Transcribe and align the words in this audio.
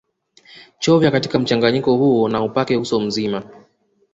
Chovya 0.79 1.11
katika 1.11 1.39
mchanganyiko 1.39 1.95
huo 1.97 2.29
na 2.29 2.43
upake 2.43 2.77
uso 2.77 2.99
mzima 2.99 3.43